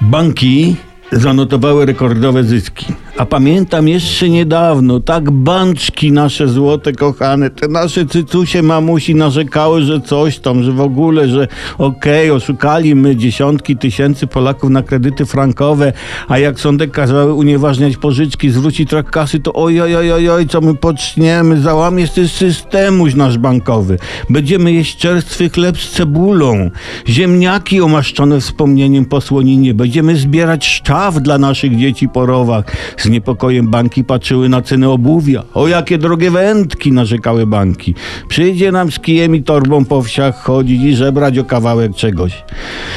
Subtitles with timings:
[0.00, 0.76] Banki
[1.12, 2.86] zanotowały rekordowe zyski.
[3.18, 10.00] A pamiętam jeszcze niedawno, tak banczki nasze złote kochane, te nasze cycusie mamusi narzekały, że
[10.00, 15.92] coś tam, że w ogóle, że okej, oszukali my dziesiątki tysięcy Polaków na kredyty frankowe,
[16.28, 20.60] a jak sądek kazały unieważniać pożyczki, zwrócić trak kasy, to oj, oj, oj, oj, co
[20.60, 23.98] my poczniemy, załamie się systemuś nasz bankowy.
[24.30, 26.70] Będziemy jeść czerstwy chleb z cebulą,
[27.08, 32.64] ziemniaki omaszczone wspomnieniem po słoninie, będziemy zbierać szczaw dla naszych dzieci po rowach.
[33.08, 35.44] Z niepokojem banki patrzyły na ceny obuwia.
[35.54, 37.94] O jakie drogie wędki, narzekały banki.
[38.28, 42.44] Przyjdzie nam z kijem i torbą po wsiach chodzić i żebrać o kawałek czegoś.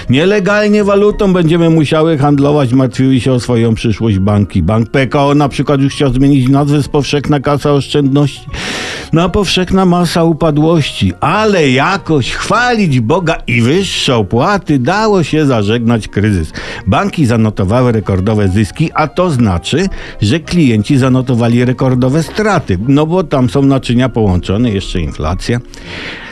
[0.09, 4.63] Nielegalnie walutą będziemy musiały handlować, martwiły się o swoją przyszłość banki.
[4.63, 8.45] Bank PKO na przykład już chciał zmienić nazwę z powszechna kasa oszczędności
[9.13, 16.53] na powszechna masa upadłości, ale jakoś chwalić Boga i wyższe opłaty dało się zażegnać kryzys.
[16.87, 19.89] Banki zanotowały rekordowe zyski, a to znaczy,
[20.21, 25.59] że klienci zanotowali rekordowe straty, no bo tam są naczynia połączone, jeszcze inflacja.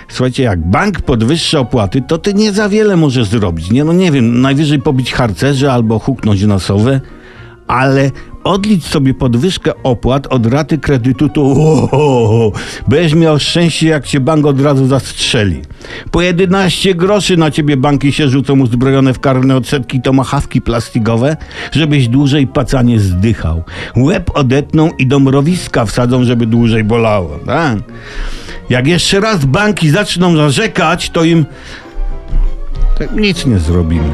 [0.10, 3.72] Słuchajcie, jak bank podwyższa opłaty, to ty nie za wiele możesz zrobić.
[3.72, 7.02] Nie, no nie wiem, najwyżej pobić harcerze albo huknąć nosowe,
[7.70, 8.12] ale
[8.44, 12.52] odlicz sobie podwyżkę opłat od raty kredytu, to oho,
[12.88, 15.62] będziesz miał szczęście, jak cię bank od razu zastrzeli.
[16.12, 21.38] Po 11 groszy na ciebie banki się rzucą uzbrojone w karne odsetki tomahawki plastikowe,
[21.72, 23.64] żebyś dłużej pacanie zdychał.
[23.98, 27.40] Łeb odetną i do mrowiska wsadzą, żeby dłużej bolało.
[27.46, 27.80] Tak?
[28.70, 31.46] Jak jeszcze raz banki zaczną narzekać, to im
[32.98, 34.10] tak nic nie zrobimy.